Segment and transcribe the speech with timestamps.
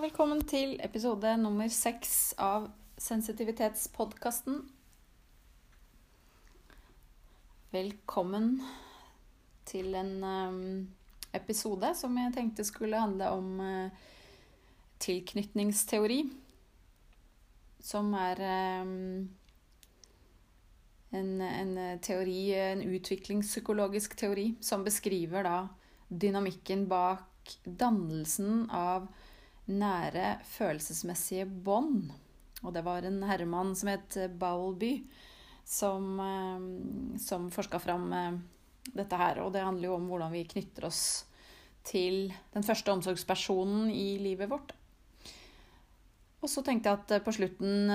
[0.00, 4.62] velkommen til episode nummer seks av Sensitivitetspodkasten.
[7.74, 8.46] Velkommen
[9.68, 10.62] til en um,
[11.36, 14.08] episode som jeg tenkte skulle handle om uh,
[15.04, 16.22] tilknytningsteori.
[17.84, 18.40] Som er
[18.80, 19.26] um,
[21.12, 25.58] en, en teori, en utviklingspsykologisk teori, som beskriver da
[26.08, 29.10] dynamikken bak dannelsen av
[29.68, 32.10] nære følelsesmessige bånd.
[32.60, 34.98] Og det var en herremann som het Bowlby,
[35.70, 38.38] som, eh, som forska fram eh,
[38.92, 39.40] dette her.
[39.44, 41.24] Og det handler jo om hvordan vi knytter oss
[41.86, 44.74] til den første omsorgspersonen i livet vårt.
[46.40, 47.92] Og så tenkte jeg at eh, på slutten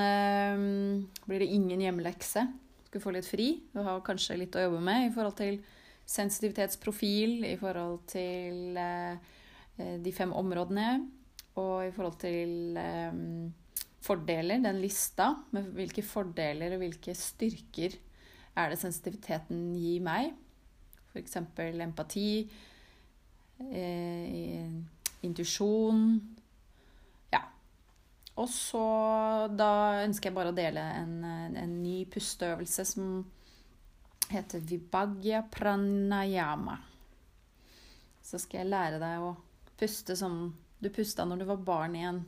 [1.26, 2.48] blir det ingen hjemmelekse.
[2.88, 3.50] Skulle få litt fri.
[3.74, 5.60] Du har kanskje litt å jobbe med i forhold til
[6.06, 8.78] sensitivitetsprofil, i forhold til
[9.76, 11.00] de fem områdene
[11.56, 13.54] og i forhold til um,
[14.06, 17.96] fordeler, den lista med hvilke fordeler og hvilke styrker
[18.56, 20.34] er det sensitiviteten gir meg.
[21.12, 21.38] F.eks.
[21.84, 22.30] empati,
[23.60, 24.72] eh,
[25.24, 26.02] intuisjon
[27.34, 27.42] Ja.
[28.36, 28.84] Og så
[29.56, 31.24] da ønsker jeg bare å dele en,
[31.56, 33.24] en ny pusteøvelse som
[34.32, 36.78] heter vibhagya pranayama.
[38.26, 39.36] Så skal jeg lære deg å
[39.78, 40.48] puste som
[40.86, 42.24] du pusta når du var barn igjen.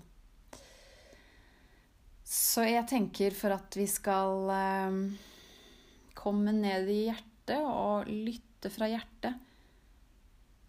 [2.28, 4.98] Så jeg tenker for at vi skal eh,
[6.18, 9.38] komme ned i hjertet og lytte fra hjertet,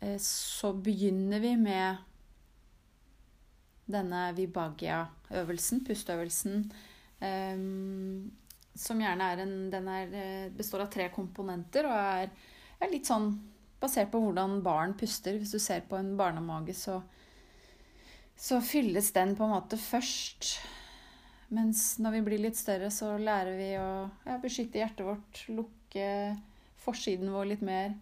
[0.05, 2.05] eh, så begynner vi med
[3.89, 6.63] denne vibagia-øvelsen, pusteøvelsen,
[7.25, 7.65] eh,
[8.79, 12.31] som gjerne er en Den er, eh, består av tre komponenter og er,
[12.81, 13.33] er litt sånn
[13.81, 15.39] basert på hvordan barn puster.
[15.39, 17.03] Hvis du ser på en barnemage, så
[18.39, 20.59] så fylles den på en måte først.
[21.55, 23.89] Mens når vi blir litt større, så lærer vi å
[24.29, 26.11] ja, beskytte hjertet vårt, lukke
[26.85, 27.97] forsiden vår litt mer.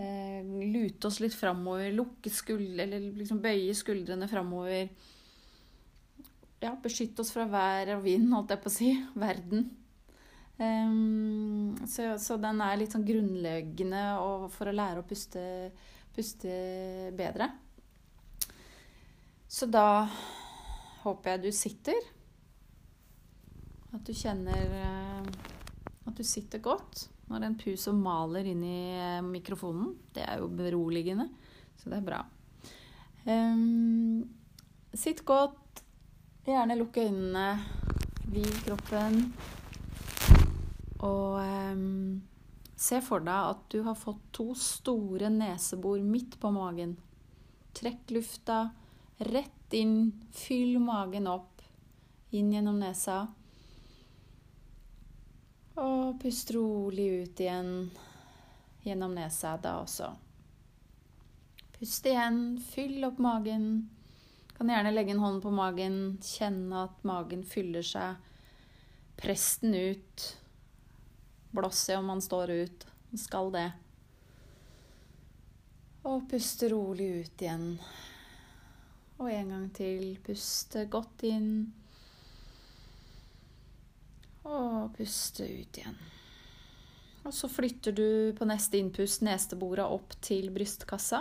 [0.00, 4.90] Eh, lute oss litt framover, lukke skuldre, eller liksom bøye skuldrene framover.
[6.60, 8.90] Ja, beskytte oss fra vær og vind, holdt jeg på å si.
[9.24, 9.70] Verden.
[10.60, 14.02] Um, så, så, den er litt sånn grunnleggende
[14.52, 15.42] for å lære å puste,
[16.12, 16.52] puste
[17.16, 17.48] bedre.
[19.50, 20.06] Så da
[21.02, 22.04] håper jeg du sitter.
[23.90, 25.30] At du kjenner eh,
[26.06, 29.96] at du sitter godt når en puser maler inn i eh, mikrofonen.
[30.14, 31.26] Det er jo beroligende,
[31.78, 32.20] så det er bra.
[33.26, 34.22] Um,
[34.94, 35.82] sitt godt.
[36.46, 37.48] Gjerne lukk øynene.
[38.30, 39.20] Hvil kroppen.
[41.02, 42.20] Og um,
[42.78, 46.94] se for deg at du har fått to store nesebor midt på magen.
[47.74, 48.68] Trekk lufta
[49.20, 50.28] Rett inn.
[50.32, 51.62] Fyll magen opp.
[52.30, 53.26] Inn gjennom nesa.
[55.76, 57.90] Og pust rolig ut igjen
[58.80, 60.08] gjennom nesa da også.
[61.76, 62.40] Pust igjen.
[62.64, 63.90] Fyll opp magen.
[64.56, 66.00] Kan gjerne legge en hånd på magen.
[66.24, 68.16] Kjenne at magen fyller seg.
[69.20, 70.30] Press den ut.
[71.52, 72.86] Blåse om man står ut.
[73.20, 73.70] Skal det.
[76.08, 77.74] Og puste rolig ut igjen.
[79.20, 80.14] Og en gang til.
[80.24, 81.50] Puste godt inn.
[84.48, 85.98] Og puste ut igjen.
[87.28, 91.20] Og så flytter du på neste innpust nesebora opp til brystkassa.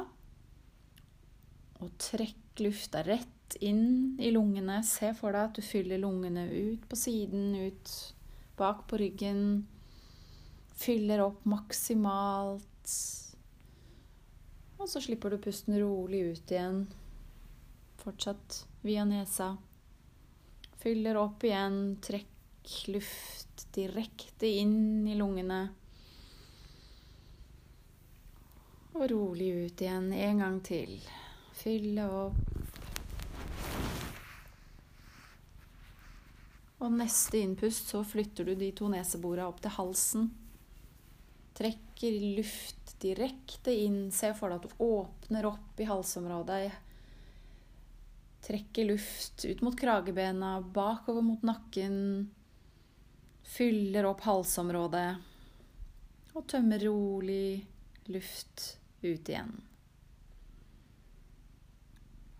[1.79, 4.79] Og trekk lufta rett inn i lungene.
[4.87, 7.93] Se for deg at du fyller lungene ut på siden, ut
[8.59, 9.43] bak på ryggen.
[10.79, 12.95] Fyller opp maksimalt.
[14.79, 16.85] Og så slipper du pusten rolig ut igjen.
[17.99, 19.57] Fortsatt via nesa.
[20.77, 21.97] Fyller opp igjen.
[22.01, 25.67] Trekk luft direkte inn i lungene.
[28.95, 30.95] Og rolig ut igjen en gang til.
[31.59, 32.59] Fylle opp.
[36.79, 40.29] Og neste innpust så flytter du de to neseborene opp til halsen.
[41.59, 44.05] Trekker luft direkte inn.
[44.15, 46.61] Se for deg at du åpner opp i halsområdet
[48.49, 52.29] Trekker luft ut mot kragebena, bakover mot nakken.
[53.45, 55.19] Fyller opp halsområdet.
[56.33, 57.67] Og tømmer rolig
[58.09, 59.53] luft ut igjen.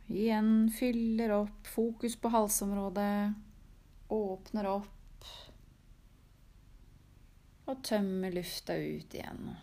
[0.09, 3.33] Igjen fyller opp, fokus på halsområdet.
[4.09, 5.29] Åpner opp.
[7.69, 9.53] Og tømmer lufta ut igjen.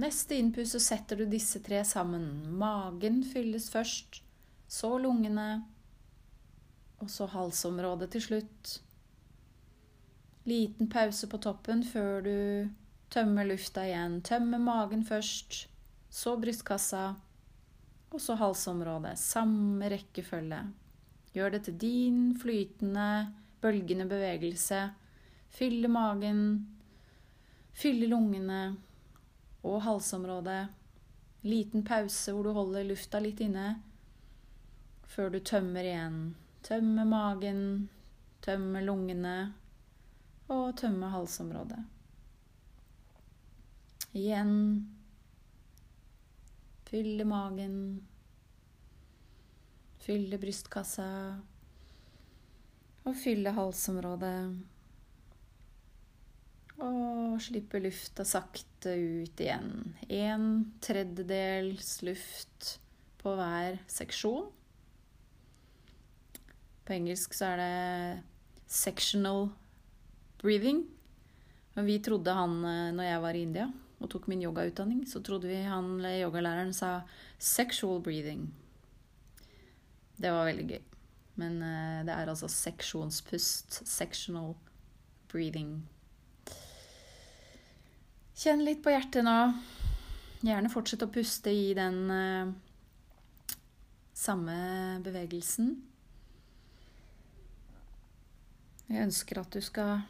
[0.00, 2.56] Neste innpust så setter du disse tre sammen.
[2.56, 4.22] Magen fylles først
[4.64, 5.73] så lungene.
[7.04, 8.70] Og så halsområdet til slutt.
[10.48, 12.36] Liten pause på toppen før du
[13.12, 14.22] tømmer lufta igjen.
[14.24, 15.66] Tømmer magen først,
[16.08, 17.02] så brystkassa,
[18.08, 19.18] og så halsområdet.
[19.20, 20.62] Samme rekkefølge.
[21.34, 24.80] Gjør det til din flytende, bølgende bevegelse.
[25.52, 26.40] Fylle magen,
[27.76, 28.62] fylle lungene
[29.60, 30.62] og halsområdet.
[31.44, 33.74] Liten pause hvor du holder lufta litt inne
[35.14, 36.18] før du tømmer igjen.
[36.64, 37.90] Tømmer magen,
[38.40, 39.36] tømme lungene
[40.48, 41.82] og tømme halsområdet.
[44.16, 44.54] Igjen
[46.88, 47.76] fylle magen,
[50.04, 51.08] fylle brystkassa
[53.04, 54.38] og fylle halsområdet.
[56.84, 59.72] Og slippe lufta sakte ut igjen.
[60.08, 60.46] En
[60.80, 62.76] tredjedels luft
[63.20, 64.48] på hver seksjon.
[66.84, 68.22] På engelsk så er det
[68.68, 69.48] 'sectional
[70.42, 70.84] breathing'.
[71.74, 75.22] Men vi trodde han, eh, når jeg var i India og tok min yogautdanning, så
[75.22, 77.02] trodde vi han yogalæreren sa
[77.38, 78.48] 'sexual breathing'.
[80.20, 80.82] Det var veldig gøy.
[81.36, 83.88] Men uh, det er altså seksjonspust.
[83.88, 84.54] Sectional
[85.32, 85.88] breathing.
[88.36, 89.54] Kjenn litt på hjertet nå.
[90.44, 92.54] Gjerne fortsett å puste i den
[94.14, 95.93] samme bevegelsen.
[98.90, 100.02] Jeg ønsker at du skal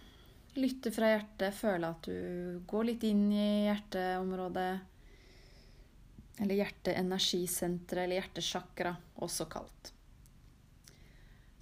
[0.59, 4.73] lytte fra hjertet, føle at du går litt inn i hjerteområdet.
[6.43, 9.93] Eller hjerteenergisenteret, eller hjertesjakra, også kalt.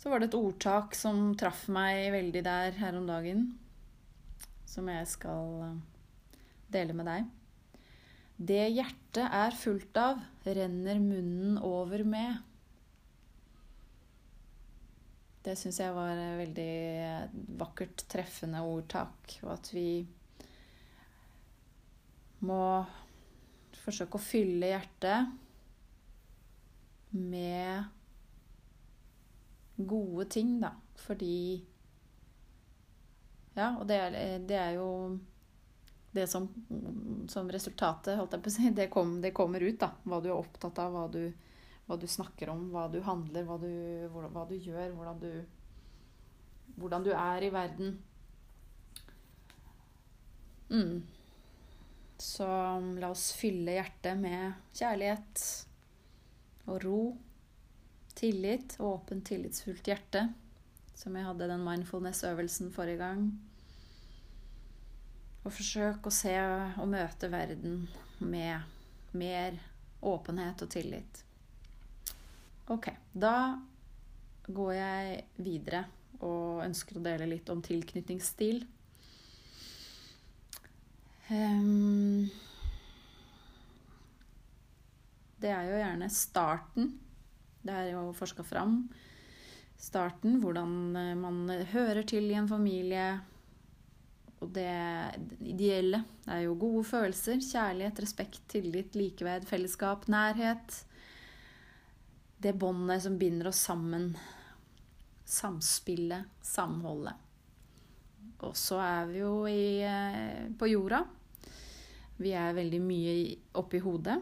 [0.00, 3.44] Så var det et ordtak som traff meg veldig der her om dagen,
[4.66, 5.76] som jeg skal eh,
[6.74, 7.28] dele med deg.
[8.42, 12.40] Det hjertet er fullt av, renner munnen over med.
[15.42, 16.72] Det syns jeg var et veldig
[17.58, 19.38] vakkert, treffende ordtak.
[19.42, 20.04] Og at vi
[22.46, 22.62] må
[23.82, 25.32] forsøke å fylle hjertet
[27.10, 27.84] med
[29.76, 30.72] gode ting, da.
[31.02, 31.64] Fordi
[33.52, 35.18] Ja, og det er, det er jo
[36.12, 36.46] det som,
[37.28, 39.90] som, resultatet, holdt jeg på å si, det, kom, det kommer ut, da.
[40.04, 41.24] Hva du er opptatt av, hva du
[41.92, 43.68] hva du snakker om, hva du handler, hva du,
[44.08, 45.32] hva du gjør, hvordan du,
[46.80, 47.98] hvordan du er i verden.
[50.72, 51.02] Mm.
[52.16, 52.46] Så
[52.96, 55.42] la oss fylle hjertet med kjærlighet
[56.70, 57.00] og ro.
[58.16, 58.78] Tillit.
[58.80, 60.22] Åpent, tillitsfullt hjerte.
[60.96, 63.26] Som jeg hadde den mindfulness-øvelsen forrige gang.
[65.42, 67.84] Og forsøk å se og møte verden
[68.22, 68.64] med
[69.18, 69.60] mer
[70.00, 71.24] åpenhet og tillit.
[72.70, 73.58] Ok, da
[74.46, 75.82] går jeg videre
[76.22, 78.60] og ønsker å dele litt om tilknytningsstil.
[81.32, 82.28] Um,
[85.42, 86.92] det er jo gjerne starten.
[87.62, 88.84] Det er jo forska fram.
[89.82, 91.42] Starten, hvordan eh, man
[91.72, 93.08] hører til i en familie.
[94.42, 94.70] Og det
[95.42, 100.84] ideelle det er jo gode følelser, kjærlighet, respekt, tillit, likeverd, fellesskap, nærhet
[102.42, 104.16] det båndet som binder oss sammen.
[105.24, 107.14] Samspillet, samholdet.
[108.42, 111.04] Og så er vi jo i, eh, på jorda.
[112.18, 113.14] Vi er veldig mye
[113.54, 114.18] oppi hodet.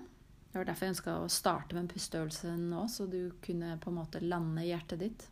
[0.51, 3.91] Det var derfor jeg ønska å starte med en pusteøvelse nå, så du kunne på
[3.91, 5.29] en måte lande hjertet ditt.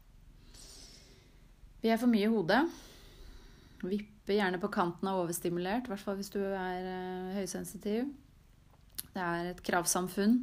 [1.82, 2.64] Vi er for mye i hodet.
[3.82, 8.08] Vipper gjerne på kanten av overstimulert, i hvert fall hvis du er uh, høysensitiv.
[9.12, 10.40] Det er et kravsamfunn,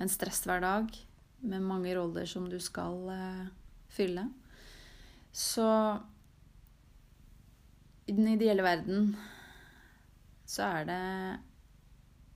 [0.00, 0.94] en stresshverdag
[1.44, 3.46] med mange roller som du skal uh,
[3.92, 4.26] fylle.
[5.32, 5.66] Så
[8.06, 9.14] i den ideelle verden
[10.44, 11.00] så er det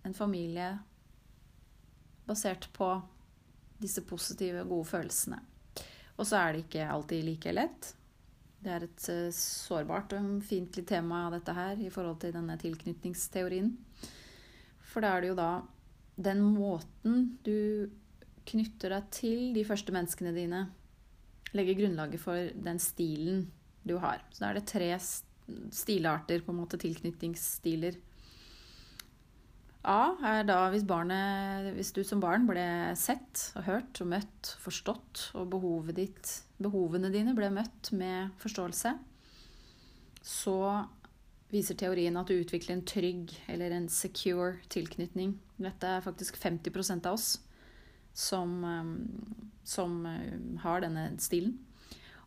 [0.08, 0.72] en familie
[2.28, 2.90] basert på
[3.78, 5.38] disse positive, gode følelsene.
[6.18, 7.92] Og så er det ikke alltid like lett.
[8.58, 12.58] Det er et uh, sårbart og ømfintlig tema av dette her i forhold til denne
[12.58, 13.70] tilknytningsteorien.
[14.88, 15.52] For da er det jo da
[16.18, 17.86] den måten du
[18.48, 20.64] knytter deg til de første menneskene dine.
[21.56, 23.46] Legger grunnlaget for den stilen
[23.88, 24.22] du har.
[24.32, 24.90] Så da er det tre
[25.72, 27.96] stilarter, på en måte tilknytningsstiler.
[29.88, 32.66] A er da hvis, barnet, hvis du som barn ble
[32.98, 35.54] sett og hørt og møtt, forstått, og
[35.96, 38.92] ditt, behovene dine ble møtt med forståelse,
[40.20, 40.58] så
[41.48, 45.38] viser teorien at du utvikler en trygg eller en secure tilknytning.
[45.56, 47.38] Dette er faktisk 50% av oss
[48.18, 48.94] som, ehm,
[49.64, 51.54] som eh, har denne stilen.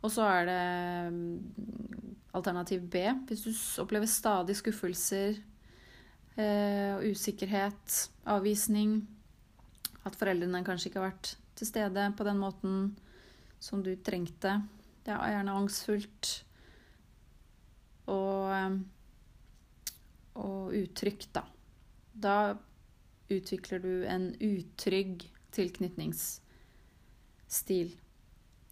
[0.01, 0.61] Og så er det
[1.13, 3.03] mm, alternativ B.
[3.27, 3.51] Hvis du
[3.83, 5.35] opplever stadig skuffelser
[6.39, 7.97] eh, og usikkerhet,
[8.31, 9.01] avvisning,
[10.07, 12.77] at foreldrene kanskje ikke har vært til stede på den måten
[13.61, 14.55] som du trengte.
[15.05, 16.31] Det er gjerne angstfullt
[18.09, 18.79] og, eh,
[20.39, 21.45] og utrygt, da.
[22.11, 22.37] Da
[23.31, 27.89] utvikler du en utrygg tilknytningsstil.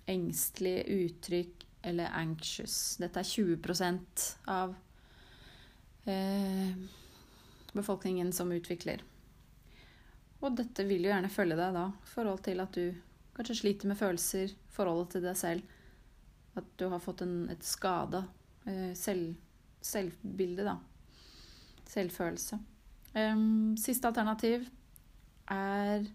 [0.10, 2.98] Engstelig, utrygg eller anxious.
[3.00, 4.76] Dette er 20% av
[6.10, 6.72] eh,
[7.74, 9.04] befolkningen som utvikler.
[10.40, 12.96] Og dette vil jo gjerne følge deg da, i forhold til at du
[13.36, 15.76] kanskje sliter med følelser, forholdet til deg selv.
[16.60, 18.24] At du har fått en, et skada
[18.68, 19.36] eh, selv,
[19.84, 20.78] selvbilde, da.
[21.90, 22.60] Selvfølelse.
[23.10, 24.68] Um, siste alternativ
[25.50, 26.06] er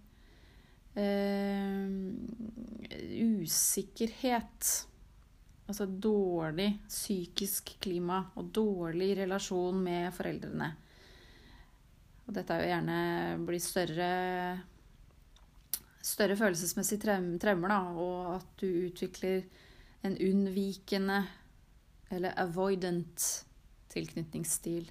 [3.44, 4.72] usikkerhet.
[5.64, 10.68] Altså dårlig psykisk klima og dårlig relasjon med foreldrene.
[12.24, 12.98] Og dette er jo gjerne
[13.48, 14.10] blir større
[16.04, 17.00] større følelsesmessige
[17.40, 19.46] traumer, da, og at du utvikler
[20.04, 21.22] en unnvikende
[22.12, 23.24] eller avoidant
[23.94, 24.90] tilknytningsstil.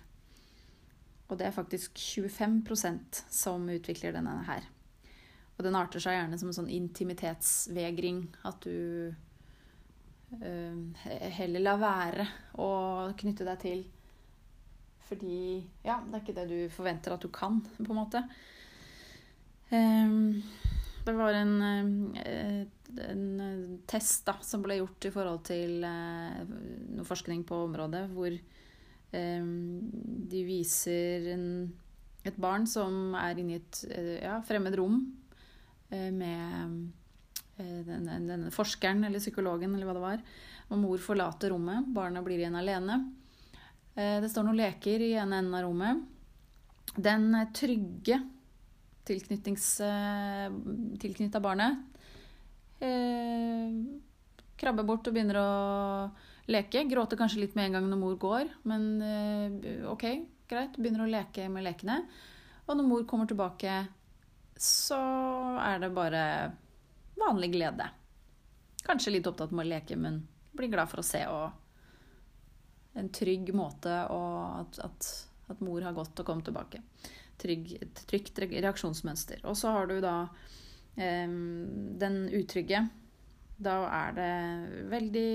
[1.29, 4.65] Og det er faktisk 25% som utvikler denne her.
[5.57, 8.23] Og den arter seg gjerne som en sånn intimitetsvegring.
[8.49, 9.13] At du
[10.41, 12.27] uh, heller lar være
[12.61, 12.69] å
[13.19, 13.83] knytte deg til.
[15.09, 15.39] Fordi
[15.85, 18.23] ja, det er ikke det du forventer at du kan, på en måte.
[19.73, 20.41] Um,
[21.03, 21.55] det var en,
[22.23, 23.23] en,
[23.89, 26.43] test da, som ble gjort i forhold til uh,
[26.95, 28.37] noe forskning på området, hvor
[29.13, 31.43] de viser en,
[32.25, 35.22] et barn som er inne i et eh, ja, fremmed rom eh,
[35.91, 36.91] med
[37.57, 40.19] eh, denne, denne, forskeren eller psykologen eller hva det var.
[40.69, 41.89] Og mor forlater rommet.
[41.93, 42.95] Barna blir igjen alene.
[43.93, 45.99] Det står noen leker i ene enden av rommet.
[46.97, 48.17] Den trygge
[49.05, 51.93] tilknytta barnet
[52.83, 53.71] eh,
[54.59, 55.49] krabber bort og begynner å
[56.51, 56.85] leke.
[56.89, 60.05] Gråter kanskje litt med en gang når mor går, men eh, ok,
[60.49, 60.77] greit.
[60.77, 62.01] Begynner å leke med lekene.
[62.67, 63.83] Og når mor kommer tilbake,
[64.63, 64.99] så
[65.61, 66.23] er det bare
[67.19, 67.89] vanlig glede.
[68.83, 70.21] Kanskje litt opptatt med å leke, men
[70.53, 71.59] blir glad for å se og
[72.99, 75.07] en trygg måte og at, at,
[75.49, 76.83] at, mor har gått og kommet tilbake.
[77.41, 77.71] Trygg,
[78.05, 79.41] trygt reaksjonsmønster.
[79.49, 80.17] Og så har du da
[80.95, 81.31] eh,
[82.03, 82.83] den utrygge.
[83.63, 84.33] Da er det
[84.91, 85.29] veldig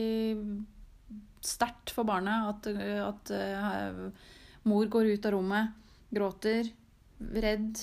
[1.44, 2.66] sterkt for barnet at,
[3.04, 4.26] at uh,
[4.68, 5.70] mor går ut av rommet,
[6.10, 6.68] gråter,
[7.18, 7.78] redd,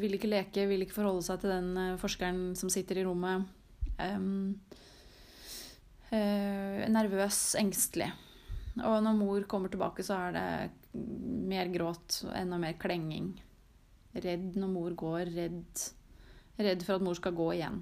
[0.00, 3.46] vil ikke leke, vil ikke forholde seg til den uh, forskeren som sitter i rommet.
[4.00, 4.56] Um,
[6.12, 8.10] uh, nervøs, engstelig.
[8.76, 11.04] Og når mor kommer tilbake, så er det
[11.48, 13.30] mer gråt enda mer klenging.
[14.16, 15.86] Redd når mor går, redd,
[16.60, 17.80] redd for at mor skal gå igjen.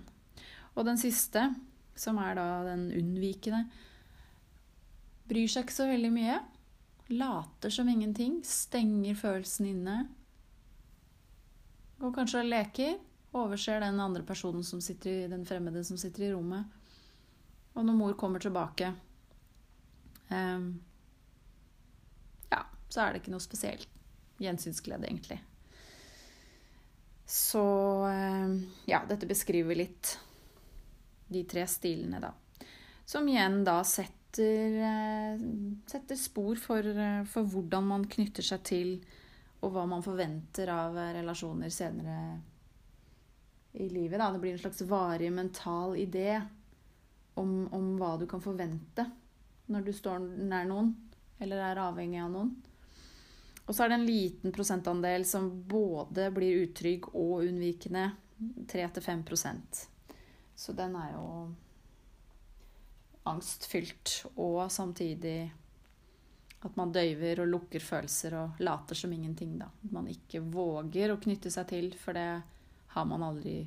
[0.75, 1.49] Og den siste,
[1.99, 3.67] som er da den unnvikende,
[5.25, 6.41] Bryr seg ikke så veldig mye.
[7.15, 8.43] Later som ingenting.
[8.45, 9.97] Stenger følelsen inne.
[12.05, 12.99] Og kanskje leker.
[13.35, 16.69] Overser den andre personen som sitter i, den fremmede som sitter i rommet.
[17.75, 18.93] Og når mor kommer tilbake
[20.31, 20.69] um,
[22.53, 23.89] Ja, så er det ikke noe spesielt
[24.39, 25.41] gjensynsglede, egentlig.
[27.27, 27.65] Så
[28.05, 28.55] um,
[28.87, 30.15] ja, dette beskriver litt
[31.35, 32.31] de tre stilene, da.
[33.05, 35.43] Som igjen da setter, eh,
[35.91, 38.95] setter spor for, eh, for, hvordan man knytter seg til,
[39.65, 42.19] og hva man forventer av relasjoner senere
[43.75, 44.19] i livet.
[44.21, 44.31] Da.
[44.33, 46.37] Det blir en slags varig mental idé
[47.35, 49.09] om, om hva du kan forvente
[49.73, 50.93] når du står nær noen,
[51.41, 52.53] eller er avhengig av noen.
[53.65, 58.11] Og så er det en liten prosentandel som både blir utrygg og unnvikende.
[58.69, 59.85] 3-5%
[60.59, 61.29] Så den er jo
[63.25, 65.49] angstfylt, og samtidig
[66.65, 69.69] at man døyver og lukker følelser og later som ingenting, da.
[69.85, 72.29] At man ikke våger å knytte seg til, for det
[72.95, 73.59] har man aldri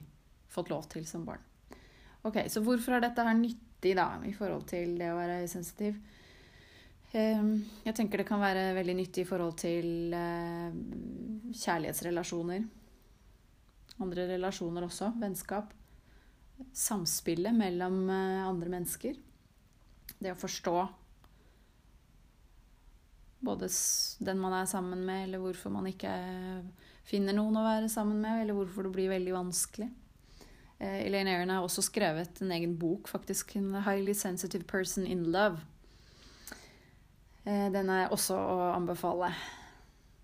[0.50, 1.44] fått lov til som barn.
[2.26, 6.00] Ok, Så hvorfor er dette her nyttig, da, i forhold til det å være sensitiv?
[7.16, 10.74] Ehm, jeg tenker det kan være veldig nyttig i forhold til eh,
[11.54, 12.66] kjærlighetsrelasjoner.
[14.04, 15.14] Andre relasjoner også.
[15.22, 15.72] Vennskap.
[16.74, 19.16] Samspillet mellom eh, andre mennesker.
[20.18, 20.76] Det å forstå
[23.40, 23.70] både
[24.20, 26.12] den man er sammen med, eller hvorfor man ikke
[27.08, 29.90] finner noen å være sammen med, eller hvorfor det blir veldig vanskelig.
[30.80, 33.56] Eh, Elaine Aron har også skrevet en egen bok, faktisk.
[33.56, 35.62] En Highly Sensitive Person in Love.
[37.46, 39.32] Eh, den er også å anbefale.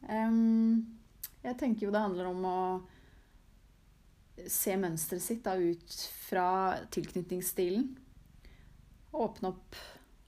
[0.04, 2.60] Jeg tenker jo det handler om å
[4.50, 5.96] se mønsteret sitt da, ut
[6.28, 6.48] fra
[6.92, 7.88] tilknytningsstilen.
[9.14, 9.78] Åpne opp,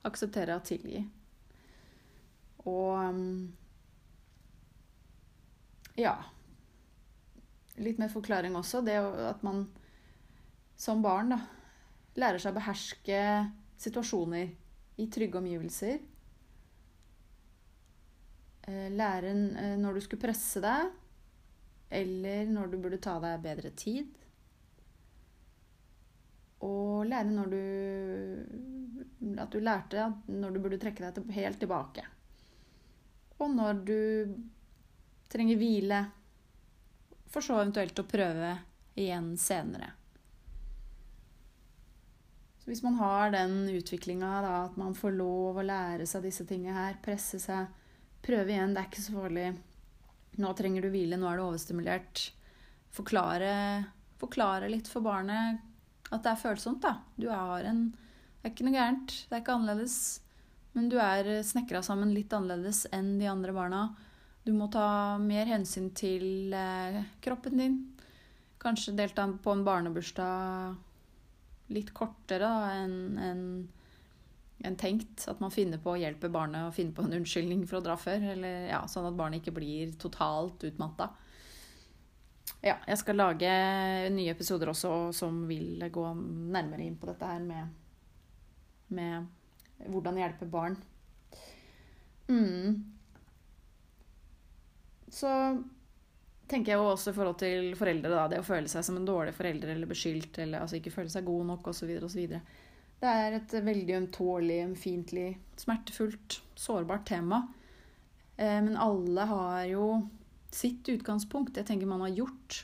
[0.08, 1.04] akseptere og tilgi.
[2.66, 3.22] Og
[5.96, 6.16] ja.
[7.76, 8.82] Litt mer forklaring også.
[8.86, 8.96] Det
[9.30, 9.66] at man
[10.76, 11.40] som barn da,
[12.20, 13.22] lærer seg å beherske
[13.80, 14.52] situasjoner
[15.00, 15.98] i trygge omgivelser.
[18.66, 20.94] Eh, lære eh, når du skulle presse deg,
[21.96, 24.22] eller når du burde ta deg bedre tid.
[26.66, 27.62] Og lære når du
[29.42, 32.06] At du lærte når du burde trekke deg helt tilbake.
[33.42, 34.00] Og når du
[35.32, 36.02] trenger hvile,
[37.32, 38.52] for så eventuelt å prøve
[38.96, 39.92] igjen senere.
[42.62, 44.30] Så hvis man har den utviklinga,
[44.66, 47.68] at man får lov å lære seg disse tingene her, presse seg,
[48.26, 49.50] prøve igjen, det er ikke så farlig.
[50.42, 52.24] Nå trenger du hvile, nå er du overstimulert.
[52.96, 53.52] Forklare,
[54.18, 55.62] forklare litt for barnet
[56.10, 56.98] at det er følsomt, da.
[57.20, 59.94] Du har en Det er ikke noe gærent, det er ikke annerledes.
[60.76, 63.84] Men du er snekra sammen litt annerledes enn de andre barna.
[64.44, 67.78] Du må ta mer hensyn til eh, kroppen din.
[68.62, 70.76] Kanskje delta på en barnebursdag
[71.74, 73.46] litt kortere enn en,
[74.68, 75.24] en tenkt.
[75.32, 77.96] At man finner på å hjelpe barnet å finne på en unnskyldning for å dra
[77.98, 78.28] før.
[78.36, 81.10] Eller, ja, sånn at barnet ikke blir totalt utmatta.
[82.66, 83.50] Ja, jeg skal lage
[84.12, 87.74] nye episoder også som vil gå nærmere inn på dette her med,
[88.94, 89.26] med
[89.84, 90.78] hvordan hjelpe barn.
[92.28, 92.84] Mm.
[95.12, 95.32] Så
[96.50, 99.08] tenker jeg jo også i forhold til foreldre, da, det å føle seg som en
[99.08, 101.92] dårlig forelder eller beskyldt, eller altså ikke føle seg god nok osv.
[102.06, 102.38] osv.
[103.02, 107.42] Det er et veldig ømtålig, ømfintlig, smertefullt, sårbart tema.
[108.38, 109.90] Eh, men alle har jo
[110.56, 111.58] sitt utgangspunkt.
[111.58, 112.64] Jeg tenker man har gjort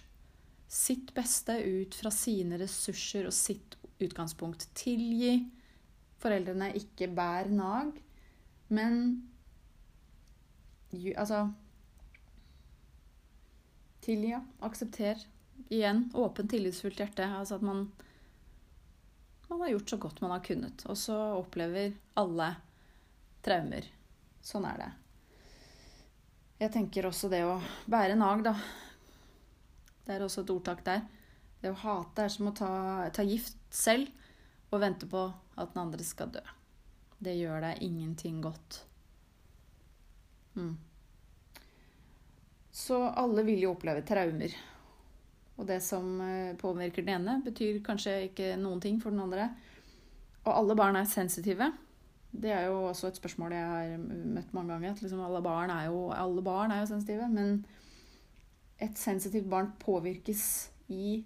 [0.72, 4.70] sitt beste ut fra sine ressurser og sitt utgangspunkt.
[4.78, 5.36] Tilgi
[6.22, 7.98] foreldrene, ikke bærer nag.
[8.72, 9.02] Men
[11.16, 11.50] altså
[14.02, 14.42] Tilgi, ja.
[14.66, 15.20] Aksepter.
[15.70, 17.28] Igjen åpent, tillitsfullt hjerte.
[17.28, 17.84] Altså at man,
[19.48, 20.86] man har gjort så godt man har kunnet.
[20.90, 22.50] Og så opplever alle
[23.46, 23.86] traumer.
[24.42, 24.90] Sånn er det.
[26.64, 28.56] Jeg tenker også det å bære nag, da.
[30.06, 31.06] Det er også et ordtak der.
[31.62, 32.72] Det å hate er som å ta,
[33.14, 34.10] ta gift selv
[34.72, 35.26] og vente på
[35.60, 36.44] at den andre skal dø.
[37.22, 38.82] Det gjør deg ingenting godt.
[40.56, 40.78] Mm.
[42.72, 44.56] Så alle vil jo oppleve traumer.
[45.60, 49.52] Og det som eh, påvirker den ene, betyr kanskje ikke noen ting for den andre.
[50.46, 51.68] Og alle barn er sensitive.
[52.32, 54.96] Det er jo også et spørsmål jeg har møtt mange ganger.
[54.96, 57.28] At liksom alle, barn jo, alle barn er jo sensitive.
[57.30, 57.66] Men
[58.82, 61.22] et sensitivt barn påvirkes i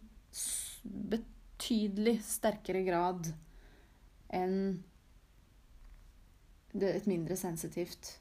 [1.56, 3.32] betydelig sterkere grad
[4.36, 4.84] enn
[6.76, 8.20] et mindre sensitivt.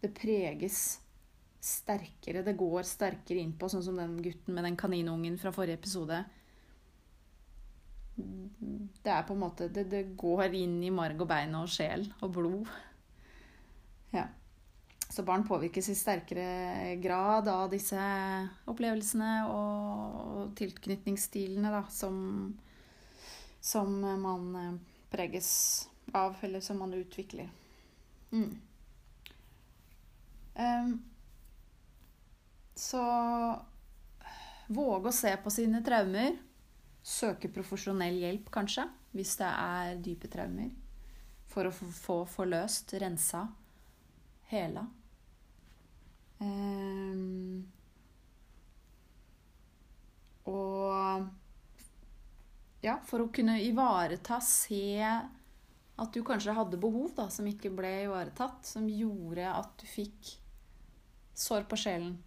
[0.00, 1.00] Det preges
[1.60, 2.42] sterkere.
[2.42, 6.22] Det går sterkere innpå, sånn som den gutten med den kaninungen fra forrige episode.
[8.16, 12.08] Det er på en måte Det, det går inn i marg og bein og sjel
[12.20, 12.72] og blod.
[14.12, 14.26] Ja.
[15.10, 18.00] Så barn påvirkes i sterkere grad av disse
[18.70, 22.20] opplevelsene og tilknytningsstilene da, som,
[23.60, 24.74] som man eh,
[25.10, 27.50] preges av, eller som man utvikler.
[28.32, 28.60] Mm.
[30.54, 31.02] Um,
[32.74, 33.02] så
[34.66, 36.36] våge å se på sine traumer.
[37.02, 38.84] Søke profesjonell hjelp, kanskje,
[39.16, 40.70] hvis det er dype traumer.
[41.50, 43.46] For å få forløst, rensa,
[44.50, 44.86] hela.
[46.40, 47.66] Um,
[50.48, 51.26] og
[52.84, 55.00] ja, for å kunne ivareta, se
[56.00, 60.34] at du kanskje hadde behov da, som ikke ble ivaretatt, som gjorde at du fikk
[61.36, 62.18] sår på sjelen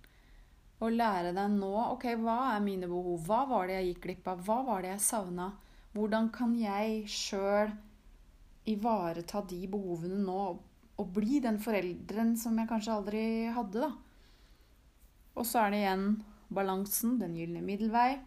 [0.84, 3.22] og lære deg nå ok, hva er mine behov?
[3.28, 4.42] Hva var det jeg gikk glipp av?
[4.44, 5.48] Hva var det jeg savna?
[5.94, 7.72] Hvordan kan jeg sjøl
[8.68, 10.42] ivareta de behovene nå
[11.00, 13.24] og bli den forelderen som jeg kanskje aldri
[13.56, 13.92] hadde, da?
[15.40, 16.06] Og så er det igjen
[16.54, 18.20] balansen, den gylne middelvei,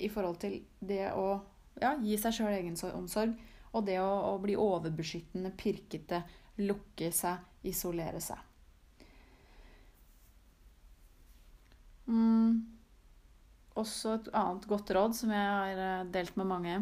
[0.00, 1.28] i forhold til det å
[1.80, 3.36] ja, gi seg sjøl egenomsorg,
[3.76, 6.22] og det å, å bli overbeskyttende, pirkete,
[6.64, 8.40] lukke seg, isolere seg.
[12.06, 12.62] Mm.
[13.74, 16.76] også et annet godt råd som jeg har eh, delt med mange.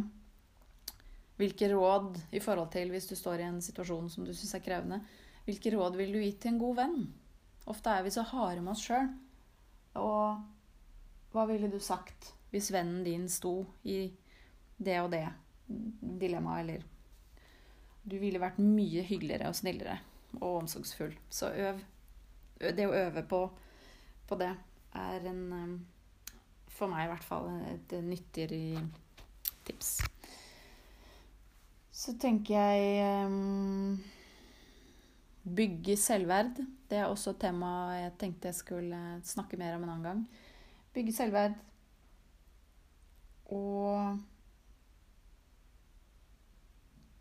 [1.40, 4.62] Hvilke råd i forhold til hvis du står i en situasjon som du syns er
[4.62, 5.00] krevende,
[5.48, 7.00] hvilke råd vil du gi til en god venn?
[7.72, 9.08] Ofte er vi så harde med oss sjøl.
[9.98, 10.44] Og
[11.34, 14.04] hva ville du sagt hvis vennen din sto i
[14.78, 15.26] det og det
[15.66, 16.90] dilemmaet, eller
[18.04, 19.96] Du ville vært mye hyggeligere og snillere
[20.40, 21.14] og omsorgsfull.
[21.32, 21.80] Så øv.
[22.60, 23.40] Det å øve på,
[24.28, 24.50] på det
[24.94, 25.72] er en eh,
[26.74, 28.82] For meg i hvert fall et nyttigere
[29.64, 29.96] tips.
[31.94, 34.02] Så tenker jeg um,
[35.44, 36.58] Bygge selvverd.
[36.90, 40.26] Det er også et tema jeg tenkte jeg skulle snakke mer om en annen gang.
[40.94, 41.54] Bygge selvverd.
[43.52, 44.20] Og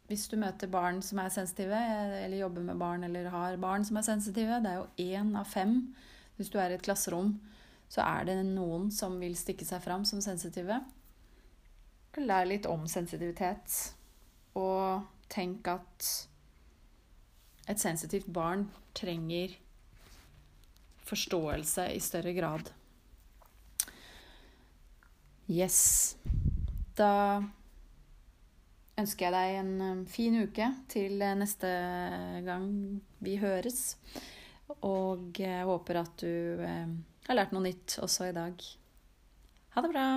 [0.07, 1.79] hvis du møter barn som er sensitive,
[2.21, 5.47] eller jobber med barn eller har barn som er sensitive Det er jo én av
[5.49, 5.79] fem.
[6.38, 7.36] Hvis du er i et klasserom,
[7.89, 10.79] så er det noen som vil stikke seg fram som sensitive.
[12.17, 13.93] Lær litt om sensitivitet.
[14.57, 15.01] Og
[15.33, 16.09] tenk at
[17.69, 19.55] et sensitivt barn trenger
[21.07, 22.69] forståelse i større grad.
[25.51, 26.15] Yes.
[26.95, 27.43] Da
[28.99, 31.71] ønsker jeg deg en um, fin uke til uh, neste
[32.45, 32.69] gang
[33.23, 33.97] vi høres.
[34.84, 36.95] Og jeg håper at du um,
[37.27, 38.63] har lært noe nytt også i dag.
[39.73, 40.08] Ha det bra!